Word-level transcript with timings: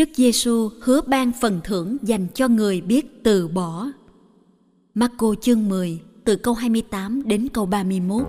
Đức 0.00 0.08
Giêsu 0.14 0.70
hứa 0.80 1.00
ban 1.06 1.32
phần 1.40 1.60
thưởng 1.64 1.96
dành 2.02 2.26
cho 2.34 2.48
người 2.48 2.80
biết 2.80 3.24
từ 3.24 3.48
bỏ. 3.48 3.86
Marco 4.94 5.34
chương 5.40 5.68
10 5.68 6.00
từ 6.24 6.36
câu 6.36 6.54
28 6.54 7.22
đến 7.26 7.48
câu 7.52 7.66
31. 7.66 8.22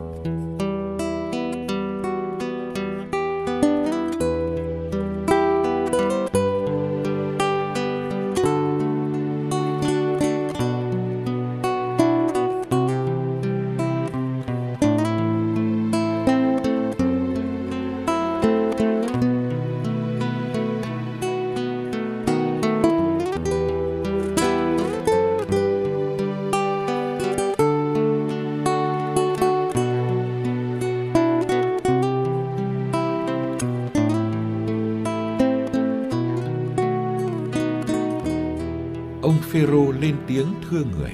Thưa 40.72 40.84
người: 40.98 41.12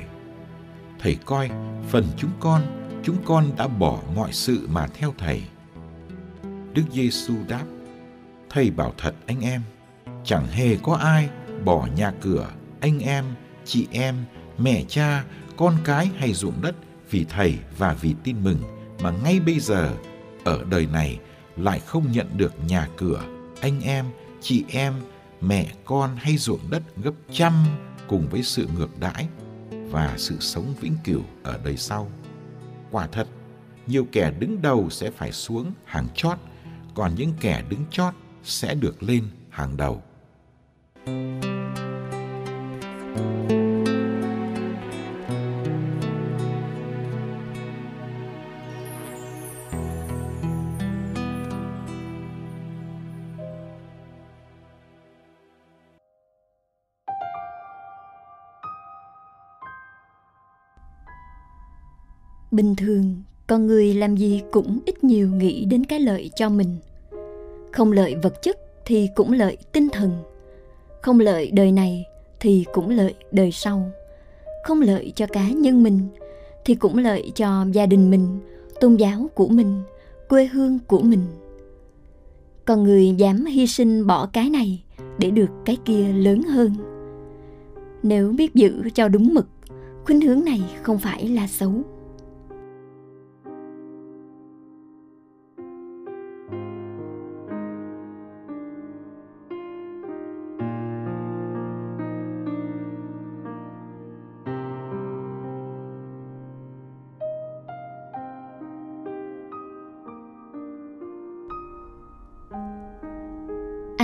Thầy 0.99 1.17
coi, 1.25 1.49
phần 1.89 2.05
chúng 2.17 2.31
con, 2.39 2.61
chúng 3.03 3.17
con 3.25 3.51
đã 3.57 3.67
bỏ 3.67 3.99
mọi 4.15 4.33
sự 4.33 4.67
mà 4.69 4.87
theo 4.87 5.13
thầy. 5.17 5.43
Đức 6.73 6.83
Giêsu 6.93 7.33
đáp: 7.47 7.63
Thầy 8.49 8.71
bảo 8.71 8.93
thật 8.97 9.15
anh 9.25 9.41
em, 9.41 9.61
chẳng 10.23 10.47
hề 10.47 10.77
có 10.83 10.93
ai 10.93 11.29
bỏ 11.65 11.87
nhà 11.95 12.13
cửa, 12.21 12.49
anh 12.79 12.99
em, 12.99 13.25
chị 13.65 13.87
em, 13.91 14.15
mẹ 14.57 14.83
cha, 14.87 15.23
con 15.57 15.77
cái 15.83 16.09
hay 16.17 16.33
ruộng 16.33 16.61
đất 16.61 16.75
vì 17.09 17.25
thầy 17.29 17.57
và 17.77 17.93
vì 17.93 18.15
tin 18.23 18.43
mừng 18.43 18.59
mà 19.01 19.11
ngay 19.23 19.39
bây 19.39 19.59
giờ 19.59 19.93
ở 20.43 20.63
đời 20.69 20.85
này 20.85 21.19
lại 21.57 21.79
không 21.79 22.11
nhận 22.11 22.27
được 22.37 22.53
nhà 22.67 22.87
cửa, 22.97 23.23
anh 23.61 23.81
em, 23.81 24.05
chị 24.41 24.63
em, 24.69 24.93
mẹ 25.41 25.73
con 25.85 26.15
hay 26.15 26.37
ruộng 26.37 26.69
đất 26.69 26.83
gấp 26.97 27.13
trăm 27.31 27.53
cùng 28.07 28.27
với 28.29 28.43
sự 28.43 28.67
ngược 28.77 28.99
đãi 28.99 29.27
và 29.89 30.13
sự 30.17 30.35
sống 30.39 30.73
vĩnh 30.81 30.95
cửu 31.03 31.21
ở 31.43 31.59
đời 31.63 31.77
sau. 31.77 32.11
Quả 32.91 33.07
thật, 33.07 33.27
nhiều 33.87 34.07
kẻ 34.11 34.31
đứng 34.39 34.61
đầu 34.61 34.89
sẽ 34.89 35.11
phải 35.11 35.31
xuống 35.31 35.71
hàng 35.85 36.07
chót, 36.15 36.37
còn 36.95 37.15
những 37.15 37.33
kẻ 37.41 37.63
đứng 37.69 37.85
chót 37.91 38.13
sẽ 38.43 38.75
được 38.75 39.03
lên 39.03 39.23
hàng 39.49 39.77
đầu. 39.77 40.03
Bình 62.57 62.75
thường, 62.75 63.15
con 63.47 63.67
người 63.67 63.93
làm 63.93 64.15
gì 64.15 64.41
cũng 64.51 64.79
ít 64.85 65.03
nhiều 65.03 65.29
nghĩ 65.29 65.65
đến 65.65 65.83
cái 65.83 65.99
lợi 65.99 66.31
cho 66.35 66.49
mình. 66.49 66.75
Không 67.71 67.91
lợi 67.91 68.15
vật 68.23 68.41
chất 68.41 68.57
thì 68.85 69.09
cũng 69.15 69.31
lợi 69.31 69.57
tinh 69.71 69.89
thần. 69.89 70.11
Không 71.01 71.19
lợi 71.19 71.51
đời 71.51 71.71
này 71.71 72.05
thì 72.39 72.65
cũng 72.73 72.89
lợi 72.89 73.13
đời 73.31 73.51
sau. 73.51 73.91
Không 74.63 74.81
lợi 74.81 75.13
cho 75.15 75.25
cá 75.25 75.49
nhân 75.49 75.83
mình 75.83 75.99
thì 76.65 76.75
cũng 76.75 76.97
lợi 76.97 77.31
cho 77.35 77.65
gia 77.73 77.85
đình 77.85 78.09
mình, 78.09 78.39
tôn 78.79 78.95
giáo 78.95 79.29
của 79.35 79.47
mình, 79.47 79.81
quê 80.29 80.45
hương 80.45 80.79
của 80.87 81.01
mình. 81.01 81.23
Con 82.65 82.83
người 82.83 83.11
dám 83.17 83.45
hy 83.45 83.67
sinh 83.67 84.07
bỏ 84.07 84.29
cái 84.33 84.49
này 84.49 84.83
để 85.17 85.31
được 85.31 85.49
cái 85.65 85.77
kia 85.85 86.07
lớn 86.07 86.41
hơn. 86.43 86.75
Nếu 88.03 88.31
biết 88.31 88.55
giữ 88.55 88.89
cho 88.93 89.07
đúng 89.07 89.33
mực, 89.33 89.47
khuynh 90.05 90.21
hướng 90.21 90.45
này 90.45 90.61
không 90.81 90.97
phải 90.97 91.27
là 91.27 91.47
xấu. 91.47 91.73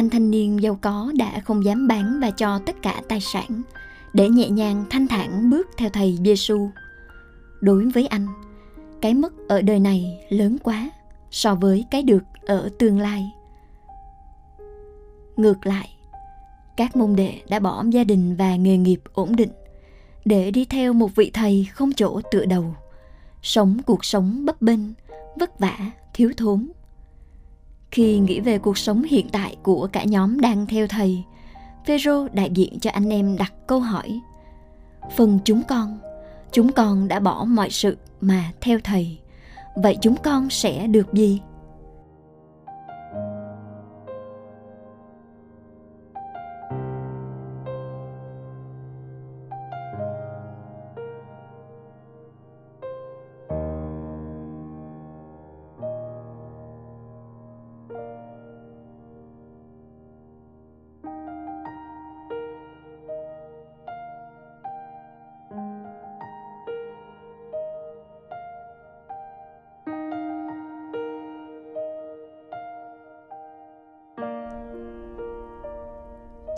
Anh 0.04 0.10
thanh 0.10 0.32
niên 0.32 0.64
giàu 0.64 0.78
có 0.82 1.12
đã 1.18 1.40
không 1.40 1.66
dám 1.66 1.88
bán 1.88 2.20
và 2.22 2.32
cho 2.32 2.60
tất 2.66 2.76
cả 2.82 3.02
tài 3.08 3.22
sản 3.22 3.62
để 4.14 4.30
nhẹ 4.30 4.50
nhàng 4.50 4.86
thanh 4.90 5.08
thản 5.08 5.50
bước 5.50 5.68
theo 5.78 5.90
thầy 5.90 6.18
Giêsu. 6.26 6.70
Đối 7.62 7.86
với 7.86 8.08
anh, 8.08 8.28
cái 9.02 9.14
mất 9.14 9.34
ở 9.48 9.62
đời 9.62 9.80
này 9.80 10.26
lớn 10.30 10.58
quá 10.64 10.90
so 11.32 11.56
với 11.56 11.86
cái 11.92 12.04
được 12.04 12.24
ở 12.46 12.70
tương 12.80 13.00
lai. 13.00 13.32
Ngược 15.38 15.66
lại, 15.66 15.90
các 16.78 16.96
môn 16.96 17.16
đệ 17.16 17.42
đã 17.50 17.60
bỏ 17.60 17.84
gia 17.90 18.04
đình 18.04 18.36
và 18.36 18.56
nghề 18.56 18.78
nghiệp 18.78 19.02
ổn 19.14 19.36
định 19.36 19.52
để 20.26 20.52
đi 20.52 20.66
theo 20.66 20.94
một 20.94 21.16
vị 21.16 21.32
thầy 21.34 21.68
không 21.74 21.92
chỗ 21.94 22.22
tựa 22.32 22.46
đầu, 22.46 22.76
sống 23.42 23.78
cuộc 23.86 24.06
sống 24.06 24.46
bấp 24.46 24.62
bênh, 24.62 24.82
vất 25.40 25.60
vả, 25.60 25.78
thiếu 26.14 26.32
thốn 26.38 26.68
khi 27.94 28.20
nghĩ 28.20 28.40
về 28.40 28.58
cuộc 28.58 28.78
sống 28.78 29.04
hiện 29.04 29.30
tại 29.30 29.56
của 29.64 29.88
cả 29.92 30.04
nhóm 30.04 30.40
đang 30.40 30.66
theo 30.66 30.88
thầy, 30.88 31.24
Phêrô 31.86 32.28
đại 32.34 32.50
diện 32.54 32.80
cho 32.80 32.92
anh 32.92 33.10
em 33.10 33.38
đặt 33.38 33.54
câu 33.68 33.80
hỏi: 33.80 34.20
"Phần 35.16 35.40
chúng 35.46 35.62
con, 35.68 36.00
chúng 36.52 36.72
con 36.72 37.08
đã 37.08 37.20
bỏ 37.20 37.46
mọi 37.48 37.70
sự 37.70 37.98
mà 38.22 38.52
theo 38.62 38.80
thầy, 38.84 39.18
vậy 39.76 39.98
chúng 40.02 40.16
con 40.16 40.50
sẽ 40.50 40.88
được 40.88 41.14
gì?" 41.14 41.42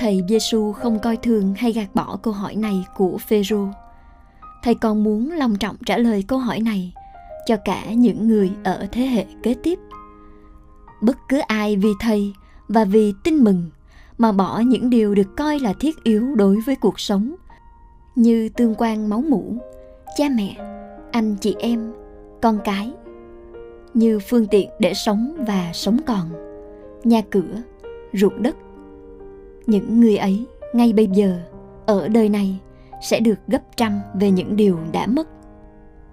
Thầy 0.06 0.24
Giêsu 0.30 0.72
không 0.72 1.00
coi 1.00 1.18
thường 1.18 1.54
hay 1.57 1.72
gạt 1.72 1.88
bỏ 1.94 2.18
câu 2.24 2.34
hỏi 2.34 2.56
này 2.56 2.86
của 2.96 3.18
Phêrô. 3.18 3.68
Thầy 4.63 4.75
còn 4.75 5.04
muốn 5.04 5.31
long 5.31 5.56
trọng 5.56 5.75
trả 5.86 5.98
lời 5.98 6.24
câu 6.28 6.40
hỏi 6.40 6.60
này 6.60 6.94
cho 7.46 7.56
cả 7.66 7.94
những 7.94 8.28
người 8.28 8.52
ở 8.63 8.88
thế 8.92 9.02
hệ 9.02 9.25
kế 9.44 9.54
tiếp. 9.63 9.80
Bất 11.02 11.18
cứ 11.30 11.40
ai 11.48 11.75
vì 11.75 11.90
thầy 12.00 12.34
và 12.68 12.86
vì 12.86 13.13
tin 13.24 13.38
mừng 13.38 13.69
mà 14.18 14.31
bỏ 14.31 14.60
những 14.60 14.90
điều 14.90 15.16
được 15.16 15.36
coi 15.38 15.60
là 15.60 15.74
thiết 15.80 16.04
yếu 16.04 16.36
đối 16.36 16.60
với 16.66 16.75
cuộc 16.75 17.00
sống 17.00 17.36
như 18.16 18.50
tương 18.50 18.75
quan 18.78 19.10
máu 19.10 19.22
mủ, 19.22 19.54
cha 20.18 20.25
mẹ, 20.30 20.56
anh 21.12 21.36
chị 21.42 21.56
em, 21.60 21.94
con 22.42 22.60
cái 22.63 22.92
như 23.94 24.19
phương 24.19 24.48
tiện 24.48 24.69
để 24.80 24.94
sống 24.94 25.46
và 25.48 25.72
sống 25.74 25.98
còn, 26.06 26.30
nhà 27.04 27.22
cửa, 27.31 27.62
ruộng 28.13 28.44
đất. 28.44 28.56
Những 29.67 30.00
người 30.00 30.17
ấy 30.17 30.45
ngay 30.73 30.94
bây 30.94 31.07
giờ 31.07 31.39
ở 31.85 32.07
đời 32.07 32.29
này 32.29 32.59
sẽ 33.01 33.19
được 33.19 33.39
gấp 33.47 33.77
trăm 33.77 34.00
về 34.13 34.31
những 34.31 34.56
điều 34.56 34.77
đã 34.91 35.07
mất. 35.07 35.27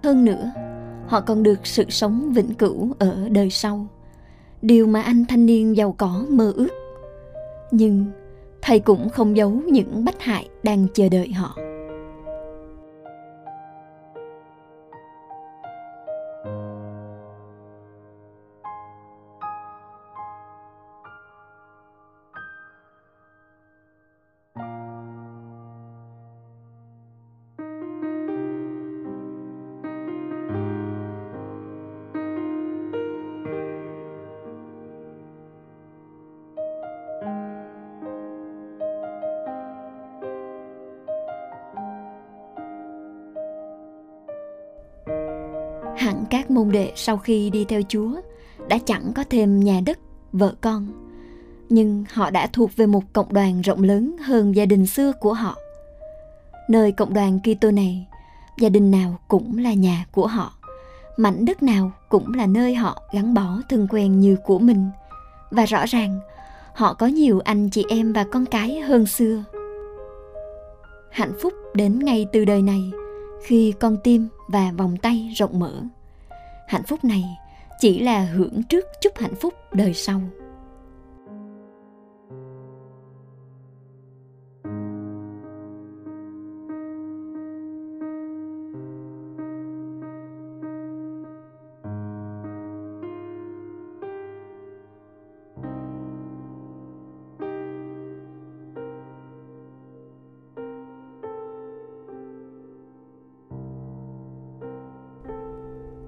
Hơn 0.02 0.24
nữa, 0.24 0.50
họ 1.06 1.20
còn 1.20 1.42
được 1.42 1.66
sự 1.66 1.84
sống 1.88 2.32
vĩnh 2.32 2.54
cửu 2.54 2.92
ở 2.98 3.28
đời 3.28 3.50
sau. 3.50 3.86
Điều 4.62 4.86
mà 4.86 5.02
anh 5.02 5.24
thanh 5.28 5.46
niên 5.46 5.76
giàu 5.76 5.94
có 5.98 6.24
mơ 6.28 6.52
ước. 6.56 6.68
Nhưng 7.70 8.06
thầy 8.62 8.80
cũng 8.80 9.08
không 9.08 9.36
giấu 9.36 9.50
những 9.50 10.04
bất 10.04 10.20
hại 10.20 10.48
đang 10.62 10.86
chờ 10.94 11.08
đợi 11.08 11.32
họ. 11.32 11.56
Hẳn 46.02 46.24
các 46.30 46.50
môn 46.50 46.72
đệ 46.72 46.92
sau 46.96 47.16
khi 47.16 47.50
đi 47.50 47.64
theo 47.64 47.80
Chúa 47.88 48.10
đã 48.68 48.78
chẳng 48.86 49.12
có 49.14 49.24
thêm 49.30 49.60
nhà 49.60 49.80
đất, 49.86 49.98
vợ 50.32 50.54
con, 50.60 50.86
nhưng 51.68 52.04
họ 52.12 52.30
đã 52.30 52.46
thuộc 52.46 52.76
về 52.76 52.86
một 52.86 53.02
cộng 53.12 53.32
đoàn 53.32 53.60
rộng 53.60 53.82
lớn 53.82 54.16
hơn 54.18 54.56
gia 54.56 54.66
đình 54.66 54.86
xưa 54.86 55.12
của 55.12 55.32
họ. 55.32 55.56
Nơi 56.68 56.92
cộng 56.92 57.14
đoàn 57.14 57.38
Kitô 57.40 57.70
này, 57.70 58.06
gia 58.58 58.68
đình 58.68 58.90
nào 58.90 59.18
cũng 59.28 59.58
là 59.58 59.72
nhà 59.72 60.06
của 60.12 60.26
họ, 60.26 60.52
mảnh 61.16 61.44
đất 61.44 61.62
nào 61.62 61.92
cũng 62.08 62.34
là 62.34 62.46
nơi 62.46 62.74
họ 62.74 63.02
gắn 63.12 63.34
bó 63.34 63.60
thân 63.68 63.86
quen 63.90 64.20
như 64.20 64.36
của 64.44 64.58
mình. 64.58 64.90
Và 65.50 65.64
rõ 65.64 65.84
ràng, 65.86 66.20
họ 66.74 66.94
có 66.94 67.06
nhiều 67.06 67.40
anh 67.44 67.70
chị 67.70 67.84
em 67.88 68.12
và 68.12 68.24
con 68.32 68.46
cái 68.46 68.80
hơn 68.80 69.06
xưa. 69.06 69.44
Hạnh 71.10 71.32
phúc 71.42 71.52
đến 71.74 71.98
ngay 71.98 72.26
từ 72.32 72.44
đời 72.44 72.62
này 72.62 72.92
khi 73.42 73.74
con 73.80 73.96
tim 74.04 74.28
và 74.48 74.72
vòng 74.76 74.96
tay 74.96 75.32
rộng 75.36 75.58
mở. 75.58 75.82
Hạnh 76.68 76.82
phúc 76.88 77.04
này 77.04 77.24
chỉ 77.80 78.00
là 78.00 78.24
hưởng 78.24 78.62
trước 78.62 78.84
chút 79.00 79.18
hạnh 79.18 79.34
phúc 79.34 79.54
đời 79.72 79.94
sau. 79.94 80.20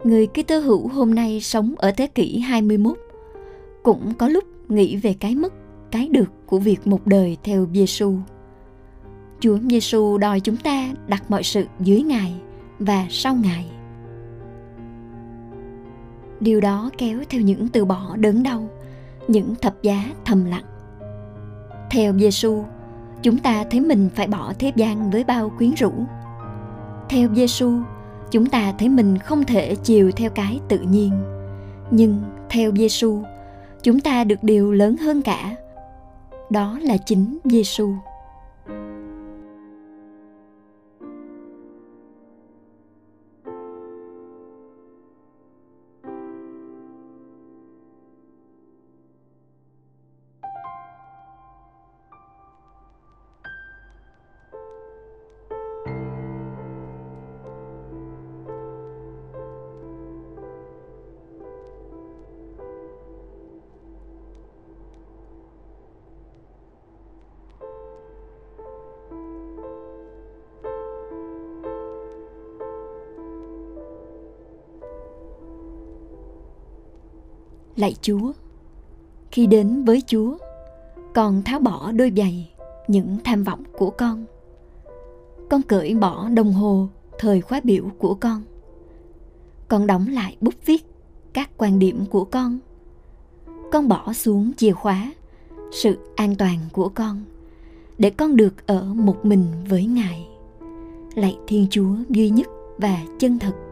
Người 0.05 0.27
Kitô 0.27 0.59
hữu 0.59 0.89
hôm 0.89 1.15
nay 1.15 1.41
sống 1.41 1.75
ở 1.79 1.91
thế 1.91 2.07
kỷ 2.07 2.39
21 2.39 2.99
cũng 3.83 4.15
có 4.19 4.29
lúc 4.29 4.45
nghĩ 4.69 4.97
về 4.97 5.15
cái 5.21 5.35
mất, 5.35 5.53
cái 5.91 6.09
được 6.09 6.33
của 6.47 6.59
việc 6.59 6.87
một 6.87 7.07
đời 7.07 7.37
theo 7.43 7.67
Giêsu. 7.73 8.15
Chúa 9.41 9.59
Giêsu 9.71 10.19
đòi 10.19 10.41
chúng 10.41 10.57
ta 10.57 10.89
đặt 11.07 11.31
mọi 11.31 11.43
sự 11.43 11.67
dưới 11.81 12.03
Ngài 12.03 12.35
và 12.79 13.07
sau 13.11 13.35
Ngài. 13.35 13.67
Điều 16.41 16.61
đó 16.61 16.91
kéo 16.99 17.19
theo 17.31 17.41
những 17.41 17.69
từ 17.69 17.85
bỏ 17.85 18.17
đớn 18.17 18.43
đau, 18.43 18.69
những 19.29 19.55
thập 19.63 19.83
giá 19.83 20.05
thầm 20.25 20.45
lặng. 20.45 20.65
Theo 21.91 22.19
Giêsu, 22.19 22.65
chúng 23.23 23.39
ta 23.39 23.65
thấy 23.71 23.81
mình 23.81 24.09
phải 24.15 24.27
bỏ 24.27 24.53
thế 24.59 24.73
gian 24.77 25.11
với 25.11 25.25
bao 25.25 25.53
quyến 25.59 25.75
rũ. 25.75 25.93
Theo 27.09 27.29
Giêsu, 27.35 27.73
chúng 28.35 28.47
ta 28.47 28.73
thấy 28.79 28.89
mình 28.89 29.19
không 29.19 29.45
thể 29.45 29.75
chiều 29.75 30.11
theo 30.11 30.31
cái 30.31 30.61
tự 30.69 30.79
nhiên. 30.79 31.11
Nhưng 31.91 32.23
theo 32.51 32.73
Giêsu 32.77 33.23
chúng 33.83 34.01
ta 34.01 34.25
được 34.25 34.43
điều 34.43 34.73
lớn 34.73 34.97
hơn 34.97 35.23
cả. 35.23 35.57
Đó 36.51 36.79
là 36.83 36.97
chính 36.97 37.39
Giêsu 37.45 37.89
lạy 77.77 77.97
chúa. 78.03 78.33
Khi 79.31 79.47
đến 79.47 79.85
với 79.85 80.03
chúa, 80.07 80.37
con 81.15 81.43
tháo 81.43 81.61
bỏ 81.61 81.93
đôi 81.93 82.13
giày, 82.17 82.51
những 82.89 83.17
tham 83.25 83.43
vọng 83.43 83.63
của 83.73 83.91
con. 83.91 84.25
Con 85.51 85.63
cởi 85.63 85.95
bỏ 85.95 86.29
đồng 86.29 86.53
hồ 86.53 86.89
thời 87.19 87.41
khóa 87.41 87.61
biểu 87.65 87.85
của 87.99 88.15
con. 88.15 88.43
Con 89.69 89.87
đóng 89.87 90.07
lại 90.09 90.37
bút 90.41 90.55
viết 90.67 90.87
các 91.33 91.51
quan 91.57 91.79
điểm 91.79 92.07
của 92.11 92.25
con. 92.25 92.59
Con 93.73 93.89
bỏ 93.89 94.13
xuống 94.13 94.53
chìa 94.57 94.73
khóa 94.73 95.13
sự 95.73 95.99
an 96.17 96.35
toàn 96.37 96.59
của 96.73 96.89
con, 96.89 97.23
để 97.99 98.11
con 98.11 98.37
được 98.37 98.67
ở 98.67 98.85
một 98.95 99.25
mình 99.25 99.47
với 99.69 99.87
ngài. 99.87 100.29
Lạy 101.15 101.39
thiên 101.47 101.67
chúa 101.71 101.95
duy 102.09 102.31
nhất 102.31 102.47
và 102.79 103.01
chân 103.19 103.39
thật. 103.39 103.64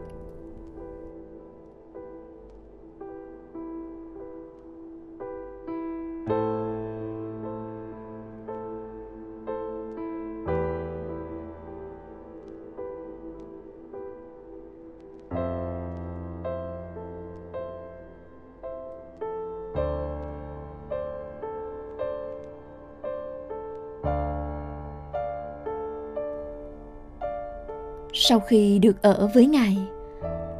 Sau 28.29 28.39
khi 28.39 28.79
được 28.79 29.01
ở 29.01 29.29
với 29.33 29.45
ngài. 29.45 29.77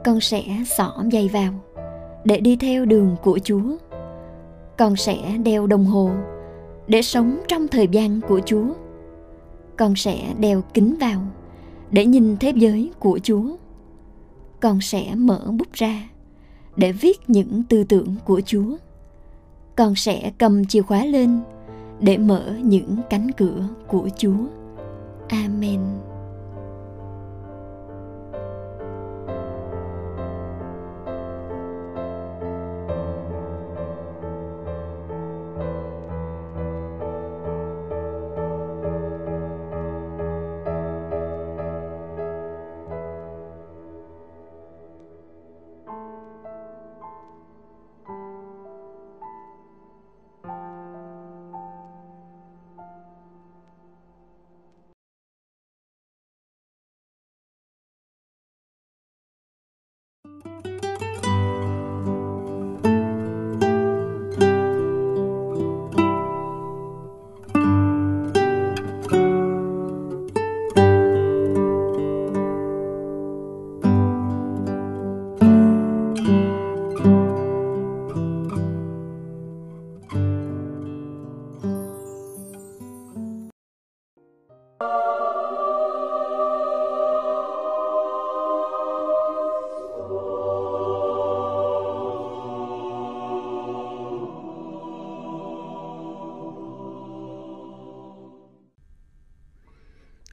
Con 0.05 0.19
sẽ 0.19 0.43
xỏ 0.65 1.03
giày 1.11 1.27
vào, 1.27 1.53
để 2.23 2.39
đi 2.39 2.55
theo 2.55 2.85
đường 2.85 3.15
của 3.23 3.39
chúa. 3.43 3.77
Con 4.77 4.95
sẽ 4.95 5.37
đeo 5.43 5.67
đồng 5.67 5.85
hồ, 5.85 6.11
để 6.87 7.01
sống 7.01 7.39
trong 7.47 7.67
thời 7.67 7.87
gian 7.87 8.21
của 8.27 8.41
chúa. 8.45 8.65
Con 9.77 9.95
sẽ 9.95 10.33
đeo 10.39 10.61
kính 10.73 10.95
vào, 10.99 11.21
để 11.91 12.05
nhìn 12.05 12.37
thế 12.39 12.53
giới 12.55 12.91
của 12.99 13.19
chúa. 13.23 13.55
Con 14.59 14.81
sẽ 14.81 15.15
mở 15.15 15.41
bút 15.51 15.73
ra, 15.73 16.09
để 16.75 16.91
viết 16.91 17.29
những 17.29 17.63
tư 17.69 17.83
tưởng 17.83 18.15
của 18.25 18.41
chúa. 18.45 18.75
Con 19.75 19.95
sẽ 19.95 20.31
cầm 20.37 20.65
chìa 20.65 20.81
khóa 20.81 21.05
lên, 21.05 21.39
để 21.99 22.17
mở 22.17 22.53
những 22.63 22.97
cánh 23.09 23.31
cửa 23.31 23.67
của 23.87 24.09
Chúa. 24.17 24.45
Amen. 25.29 25.79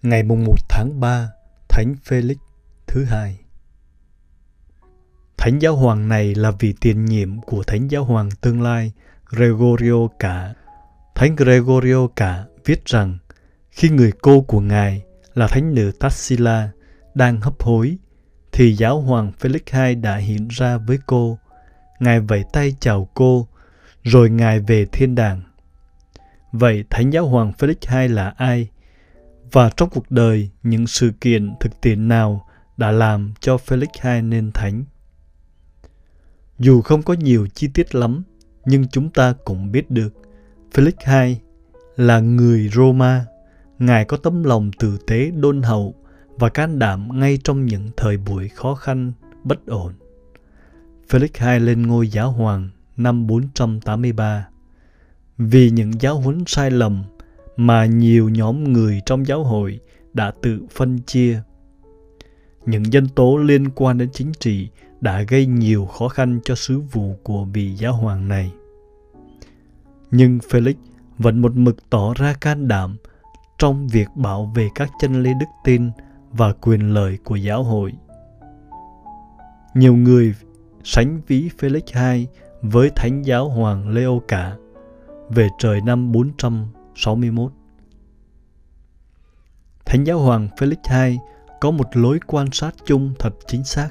Ngày 0.03 0.23
mùng 0.23 0.45
1 0.45 0.55
tháng 0.69 1.01
3, 1.01 1.29
Thánh 1.69 1.95
Felix 2.05 2.35
thứ 2.87 3.05
hai. 3.05 3.39
Thánh 5.37 5.59
giáo 5.59 5.77
hoàng 5.77 6.09
này 6.09 6.35
là 6.35 6.51
vị 6.51 6.75
tiền 6.81 7.05
nhiệm 7.05 7.41
của 7.41 7.63
Thánh 7.63 7.89
giáo 7.89 8.05
hoàng 8.05 8.29
tương 8.41 8.63
lai 8.63 8.93
Gregorio 9.31 10.09
Cả. 10.19 10.55
Thánh 11.15 11.37
Gregorio 11.37 12.07
Cả 12.17 12.45
viết 12.65 12.85
rằng 12.85 13.19
khi 13.71 13.89
người 13.89 14.13
cô 14.23 14.41
của 14.41 14.61
ngài 14.61 15.03
là 15.35 15.47
thánh 15.49 15.75
nữ 15.75 15.93
Tassila 16.01 16.71
đang 17.15 17.41
hấp 17.41 17.63
hối 17.63 17.97
thì 18.53 18.77
giáo 18.77 19.01
hoàng 19.01 19.33
Felix 19.41 19.89
II 19.89 19.95
đã 19.95 20.17
hiện 20.17 20.49
ra 20.49 20.79
với 20.79 20.99
cô. 21.07 21.39
Ngài 21.99 22.21
vẫy 22.21 22.45
tay 22.53 22.77
chào 22.81 23.09
cô, 23.15 23.49
rồi 24.03 24.31
ngài 24.31 24.61
về 24.61 24.87
thiên 24.93 25.15
đàng. 25.15 25.43
Vậy 26.53 26.85
thánh 26.91 27.11
giáo 27.11 27.27
hoàng 27.27 27.53
Felix 27.59 28.03
II 28.03 28.09
là 28.09 28.35
ai? 28.37 28.69
Và 29.53 29.71
trong 29.77 29.91
cuộc 29.91 30.11
đời, 30.11 30.51
những 30.63 30.87
sự 30.87 31.13
kiện 31.21 31.55
thực 31.61 31.81
tiễn 31.81 32.09
nào 32.09 32.47
đã 32.77 32.91
làm 32.91 33.33
cho 33.41 33.57
Felix 33.57 34.15
II 34.15 34.23
nên 34.23 34.53
thánh? 34.53 34.85
Dù 36.59 36.83
không 36.83 37.03
có 37.03 37.15
nhiều 37.15 37.47
chi 37.55 37.69
tiết 37.75 37.95
lắm, 37.95 38.23
nhưng 38.65 38.89
chúng 38.89 39.11
ta 39.11 39.35
cũng 39.45 39.73
biết 39.73 39.91
được 39.91 40.15
Felix 40.73 41.27
II 41.27 41.37
là 41.97 42.21
người 42.21 42.69
Roma. 42.75 43.27
Ngài 43.79 44.05
có 44.05 44.17
tấm 44.17 44.45
lòng 44.45 44.71
tử 44.79 44.99
tế 45.07 45.31
đôn 45.31 45.63
hậu 45.63 45.95
và 46.29 46.49
can 46.49 46.79
đảm 46.79 47.21
ngay 47.21 47.39
trong 47.45 47.67
những 47.67 47.89
thời 47.97 48.17
buổi 48.17 48.49
khó 48.49 48.75
khăn, 48.75 49.13
bất 49.45 49.67
ổn. 49.67 49.93
Felix 51.09 51.53
II 51.53 51.61
lên 51.61 51.87
ngôi 51.87 52.09
giáo 52.09 52.31
hoàng 52.33 52.71
năm 52.97 53.27
483. 53.27 54.49
Vì 55.39 55.71
những 55.71 56.01
giáo 56.01 56.21
huấn 56.21 56.45
sai 56.47 56.71
lầm 56.71 57.05
mà 57.61 57.87
nhiều 57.87 58.29
nhóm 58.29 58.73
người 58.73 59.01
trong 59.07 59.27
giáo 59.27 59.45
hội 59.45 59.81
đã 60.13 60.33
tự 60.43 60.61
phân 60.71 60.99
chia. 60.99 61.43
Những 62.67 62.83
nhân 62.83 63.09
tố 63.09 63.37
liên 63.37 63.71
quan 63.71 63.99
đến 63.99 64.09
chính 64.13 64.33
trị 64.41 64.69
đã 65.01 65.23
gây 65.23 65.47
nhiều 65.47 65.87
khó 65.87 66.09
khăn 66.09 66.41
cho 66.45 66.55
sứ 66.55 66.81
vụ 66.81 67.17
của 67.23 67.45
vị 67.45 67.75
giáo 67.75 67.93
hoàng 67.93 68.29
này. 68.29 68.53
Nhưng 70.11 70.39
Felix 70.39 70.75
vẫn 71.19 71.43
một 71.43 71.57
mực 71.57 71.91
tỏ 71.91 72.15
ra 72.15 72.35
can 72.41 72.69
đảm 72.69 72.97
trong 73.59 73.89
việc 73.89 74.09
bảo 74.15 74.53
vệ 74.55 74.69
các 74.75 74.91
chân 75.01 75.23
lý 75.23 75.31
đức 75.41 75.47
tin 75.65 75.91
và 76.31 76.53
quyền 76.53 76.95
lợi 76.95 77.19
của 77.25 77.37
giáo 77.37 77.63
hội. 77.63 77.93
Nhiều 79.75 79.97
người 79.97 80.35
sánh 80.85 81.21
ví 81.27 81.51
Felix 81.59 82.15
II 82.15 82.27
với 82.63 82.91
Thánh 82.97 83.23
giáo 83.23 83.49
hoàng 83.49 83.89
Leo 83.89 84.23
cả 84.29 84.57
về 85.29 85.49
trời 85.59 85.81
năm 85.81 86.13
461. 86.95 87.53
Thánh 89.85 90.05
giáo 90.05 90.19
hoàng 90.19 90.49
Felix 90.57 91.09
II 91.09 91.19
có 91.61 91.71
một 91.71 91.97
lối 91.97 92.19
quan 92.27 92.51
sát 92.53 92.75
chung 92.87 93.15
thật 93.19 93.35
chính 93.47 93.65
xác. 93.65 93.91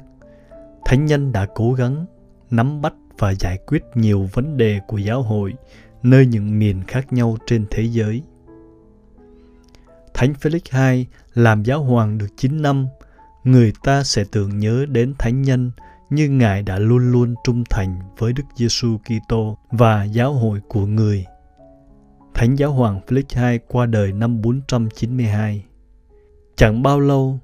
Thánh 0.84 1.06
nhân 1.06 1.32
đã 1.32 1.46
cố 1.54 1.72
gắng 1.72 2.06
nắm 2.50 2.80
bắt 2.82 2.94
và 3.18 3.34
giải 3.34 3.58
quyết 3.66 3.82
nhiều 3.94 4.28
vấn 4.32 4.56
đề 4.56 4.80
của 4.86 4.98
giáo 4.98 5.22
hội 5.22 5.54
nơi 6.02 6.26
những 6.26 6.58
miền 6.58 6.82
khác 6.86 7.12
nhau 7.12 7.36
trên 7.46 7.66
thế 7.70 7.82
giới. 7.82 8.22
Thánh 10.14 10.32
Felix 10.32 10.94
II 10.94 11.06
làm 11.34 11.62
giáo 11.62 11.82
hoàng 11.84 12.18
được 12.18 12.26
9 12.36 12.62
năm, 12.62 12.86
người 13.44 13.72
ta 13.82 14.04
sẽ 14.04 14.24
tưởng 14.32 14.58
nhớ 14.58 14.86
đến 14.88 15.14
thánh 15.18 15.42
nhân 15.42 15.70
như 16.10 16.28
Ngài 16.28 16.62
đã 16.62 16.78
luôn 16.78 17.12
luôn 17.12 17.34
trung 17.44 17.64
thành 17.70 18.00
với 18.18 18.32
Đức 18.32 18.42
Giêsu 18.56 18.98
Kitô 18.98 19.58
và 19.70 20.04
giáo 20.04 20.32
hội 20.32 20.60
của 20.68 20.86
người. 20.86 21.26
Thánh 22.40 22.58
giáo 22.58 22.72
hoàng 22.72 23.00
Felix 23.06 23.50
II 23.50 23.58
qua 23.68 23.86
đời 23.86 24.12
năm 24.12 24.42
492. 24.42 25.64
Chẳng 26.56 26.82
bao 26.82 27.00
lâu, 27.00 27.38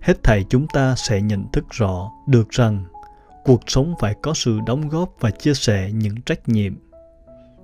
hết 0.00 0.22
thảy 0.22 0.44
chúng 0.48 0.66
ta 0.74 0.94
sẽ 0.96 1.20
nhận 1.20 1.44
thức 1.52 1.64
rõ 1.70 2.10
được 2.26 2.50
rằng 2.50 2.84
cuộc 3.44 3.60
sống 3.66 3.94
phải 4.00 4.14
có 4.22 4.34
sự 4.34 4.58
đóng 4.66 4.88
góp 4.88 5.14
và 5.20 5.30
chia 5.30 5.54
sẻ 5.54 5.90
những 5.92 6.22
trách 6.22 6.48
nhiệm, 6.48 6.74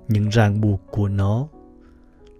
những 0.07 0.29
ràng 0.29 0.61
buộc 0.61 0.81
của 0.91 1.07
nó. 1.07 1.47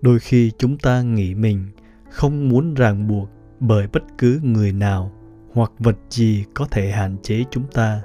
Đôi 0.01 0.19
khi 0.19 0.51
chúng 0.58 0.77
ta 0.77 1.01
nghĩ 1.01 1.36
mình 1.36 1.65
không 2.10 2.50
muốn 2.50 2.74
ràng 2.74 3.08
buộc 3.08 3.29
bởi 3.60 3.88
bất 3.88 4.03
cứ 4.17 4.39
người 4.43 4.72
nào 4.72 5.12
hoặc 5.53 5.72
vật 5.79 5.98
gì 6.10 6.46
có 6.53 6.65
thể 6.72 6.91
hạn 6.91 7.17
chế 7.24 7.43
chúng 7.51 7.65
ta. 7.74 8.01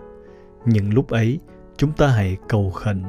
Những 0.66 0.94
lúc 0.94 1.08
ấy, 1.08 1.40
chúng 1.76 1.92
ta 1.92 2.08
hãy 2.08 2.36
cầu 2.48 2.70
khẩn 2.70 3.02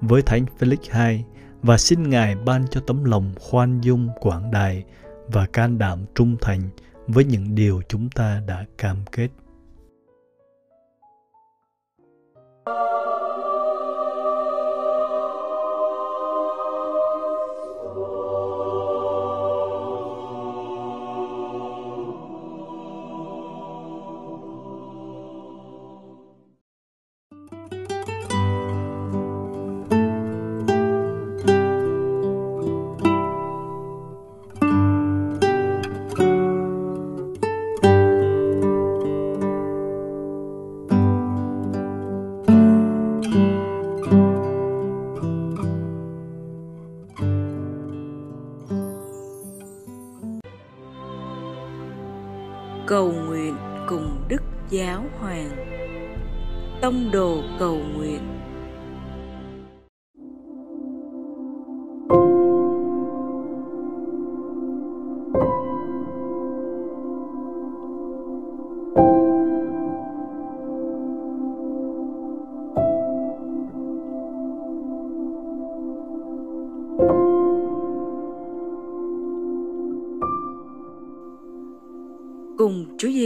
với 0.00 0.22
Thánh 0.22 0.46
Felix 0.58 1.10
II 1.10 1.24
và 1.66 1.78
xin 1.78 2.10
Ngài 2.10 2.34
ban 2.34 2.64
cho 2.70 2.80
tấm 2.86 3.04
lòng 3.04 3.32
khoan 3.40 3.80
dung 3.80 4.08
quảng 4.20 4.50
đại 4.50 4.84
và 5.26 5.46
can 5.52 5.78
đảm 5.78 5.98
trung 6.14 6.36
thành 6.40 6.60
với 7.06 7.24
những 7.24 7.54
điều 7.54 7.82
chúng 7.88 8.10
ta 8.10 8.42
đã 8.46 8.64
cam 8.78 8.96
kết. 9.12 9.28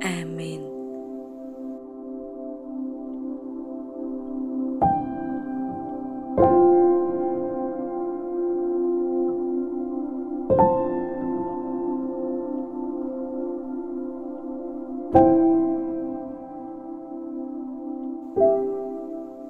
Amen. 0.00 0.60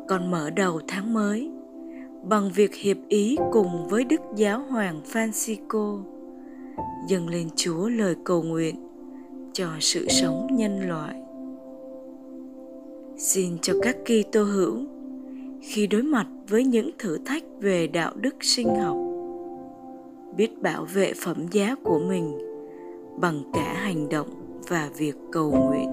Con 0.08 0.30
mở 0.30 0.50
đầu 0.50 0.80
tháng 0.88 1.12
mới, 1.12 1.50
bằng 2.22 2.50
việc 2.54 2.74
hiệp 2.74 2.96
ý 3.08 3.36
cùng 3.52 3.88
với 3.88 4.04
Đức 4.04 4.20
Giáo 4.36 4.62
Hoàng 4.70 5.00
Francisco, 5.12 6.02
dâng 7.08 7.28
lên 7.28 7.48
Chúa 7.56 7.88
lời 7.88 8.14
cầu 8.24 8.42
nguyện 8.42 8.87
cho 9.58 9.68
sự 9.80 10.06
sống 10.08 10.46
nhân 10.50 10.88
loại. 10.88 11.14
Xin 13.16 13.58
cho 13.62 13.74
các 13.82 13.96
kỳ 14.04 14.22
tô 14.22 14.42
hữu, 14.42 14.76
khi 15.62 15.86
đối 15.86 16.02
mặt 16.02 16.26
với 16.48 16.64
những 16.64 16.90
thử 16.98 17.18
thách 17.24 17.42
về 17.60 17.86
đạo 17.86 18.12
đức 18.16 18.34
sinh 18.40 18.74
học, 18.74 18.96
biết 20.36 20.62
bảo 20.62 20.84
vệ 20.84 21.12
phẩm 21.12 21.46
giá 21.50 21.74
của 21.82 21.98
mình 21.98 22.38
bằng 23.20 23.42
cả 23.54 23.74
hành 23.74 24.08
động 24.08 24.28
và 24.68 24.90
việc 24.98 25.14
cầu 25.32 25.50
nguyện 25.50 25.88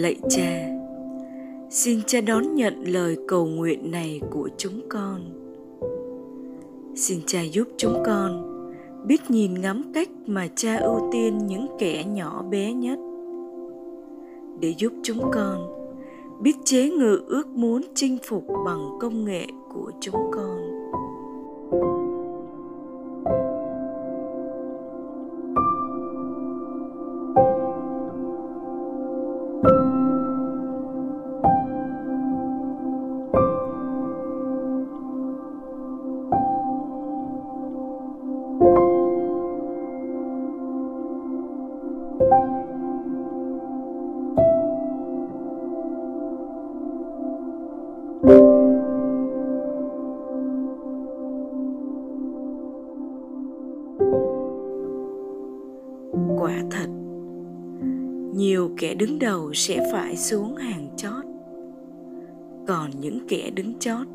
lạy 0.00 0.16
cha. 0.28 0.68
Xin 1.70 2.00
cha 2.06 2.20
đón 2.20 2.54
nhận 2.54 2.82
lời 2.86 3.16
cầu 3.28 3.46
nguyện 3.46 3.90
này 3.90 4.20
của 4.30 4.48
chúng 4.56 4.80
con. 4.88 5.20
Xin 6.94 7.20
cha 7.26 7.42
giúp 7.42 7.68
chúng 7.76 8.02
con 8.06 8.46
biết 9.06 9.30
nhìn 9.30 9.60
ngắm 9.60 9.82
cách 9.94 10.08
mà 10.26 10.48
cha 10.56 10.76
ưu 10.76 11.08
tiên 11.12 11.38
những 11.46 11.66
kẻ 11.78 12.04
nhỏ 12.04 12.44
bé 12.50 12.72
nhất. 12.72 12.98
Để 14.60 14.74
giúp 14.78 14.92
chúng 15.02 15.30
con 15.32 15.58
biết 16.40 16.56
chế 16.64 16.90
ngự 16.90 17.22
ước 17.26 17.48
muốn 17.48 17.82
chinh 17.94 18.18
phục 18.24 18.44
bằng 18.64 18.98
công 19.00 19.24
nghệ 19.24 19.46
của 19.74 19.90
chúng 20.00 20.30
con. 20.32 20.79
Đứng 59.00 59.18
đầu 59.18 59.52
sẽ 59.54 59.88
phải 59.92 60.16
xuống 60.16 60.56
hàng 60.56 60.88
chót. 60.96 61.24
Còn 62.66 62.90
những 63.00 63.18
kẻ 63.28 63.50
đứng 63.50 63.78
chót 63.78 64.06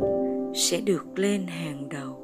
sẽ 0.53 0.81
được 0.81 1.19
lên 1.19 1.47
hàng 1.47 1.89
đầu. 1.89 2.21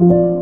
giữa 0.00 0.33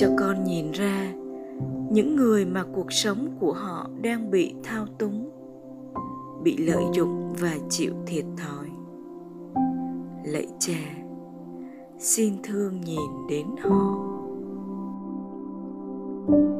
cho 0.00 0.08
con 0.18 0.44
nhìn 0.44 0.70
ra 0.72 1.12
những 1.90 2.16
người 2.16 2.44
mà 2.44 2.64
cuộc 2.72 2.92
sống 2.92 3.36
của 3.40 3.52
họ 3.52 3.90
đang 4.02 4.30
bị 4.30 4.54
thao 4.62 4.86
túng, 4.98 5.30
bị 6.42 6.56
lợi 6.56 6.84
dụng 6.92 7.34
và 7.40 7.56
chịu 7.68 7.92
thiệt 8.06 8.24
thòi. 8.36 8.68
Lạy 10.24 10.46
cha, 10.58 10.94
xin 11.98 12.34
thương 12.42 12.80
nhìn 12.80 13.10
đến 13.28 13.46
họ. 13.60 14.06
lạy 16.28 16.59